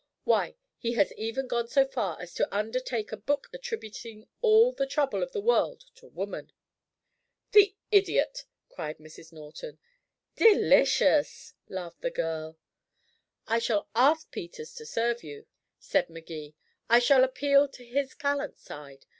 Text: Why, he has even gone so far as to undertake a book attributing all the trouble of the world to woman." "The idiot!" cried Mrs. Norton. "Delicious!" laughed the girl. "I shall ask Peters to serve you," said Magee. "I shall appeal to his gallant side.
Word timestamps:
Why, 0.23 0.55
he 0.79 0.93
has 0.93 1.13
even 1.13 1.45
gone 1.45 1.67
so 1.67 1.85
far 1.85 2.19
as 2.19 2.33
to 2.33 2.47
undertake 2.51 3.11
a 3.11 3.17
book 3.17 3.47
attributing 3.53 4.25
all 4.41 4.73
the 4.73 4.87
trouble 4.87 5.21
of 5.21 5.31
the 5.31 5.39
world 5.41 5.85
to 5.93 6.07
woman." 6.07 6.51
"The 7.51 7.75
idiot!" 7.91 8.45
cried 8.67 8.97
Mrs. 8.97 9.31
Norton. 9.31 9.77
"Delicious!" 10.35 11.53
laughed 11.69 12.01
the 12.01 12.09
girl. 12.09 12.57
"I 13.45 13.59
shall 13.59 13.89
ask 13.93 14.31
Peters 14.31 14.73
to 14.73 14.87
serve 14.87 15.21
you," 15.23 15.45
said 15.77 16.09
Magee. 16.09 16.55
"I 16.89 16.97
shall 16.97 17.23
appeal 17.23 17.67
to 17.67 17.85
his 17.85 18.15
gallant 18.15 18.57
side. 18.57 19.05